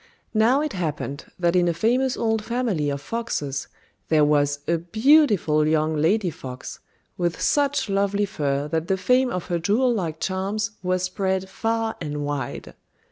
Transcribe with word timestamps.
Now 0.33 0.61
it 0.61 0.73
happened 0.73 1.31
that 1.37 1.55
in 1.55 1.67
a 1.67 1.75
famous 1.75 2.17
old 2.17 2.43
family 2.43 2.89
of 2.89 2.99
foxes 3.01 3.67
there 4.09 4.25
was 4.25 4.61
a 4.67 4.79
beautiful 4.79 5.67
young 5.67 5.95
lady 5.95 6.31
fox, 6.31 6.79
with 7.19 7.39
such 7.39 7.87
lovely 7.87 8.25
fur 8.25 8.67
that 8.69 8.87
the 8.87 8.97
fame 8.97 9.29
of 9.29 9.45
her 9.45 9.59
jewel 9.59 9.93
like 9.93 10.19
charms 10.19 10.71
was 10.81 11.03
spread 11.03 11.47
far 11.49 11.97
and 12.01 12.25
wide. 12.25 12.73